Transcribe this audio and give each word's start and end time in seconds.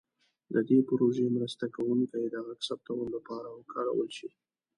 د 0.53 0.55
دې 0.69 0.79
پروژې 0.89 1.25
مرسته 1.37 1.65
کوونکي 1.75 2.21
د 2.27 2.35
غږ 2.45 2.59
ثبتولو 2.67 3.05
لپاره 3.15 3.47
وکارول 3.51 4.09
شي. 4.17 4.29